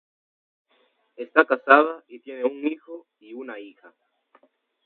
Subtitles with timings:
[1.15, 3.93] Está casada y tiene un hijo y una hija.